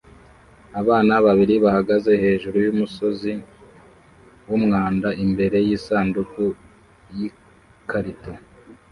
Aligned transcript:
Abana 0.81 1.13
babiri 1.25 1.55
bahagaze 1.63 2.11
hejuru 2.23 2.57
yumusozi 2.65 3.33
wumwanda 4.47 5.09
imbere 5.23 5.57
yisanduku 5.67 6.43
yikarito 7.15 8.31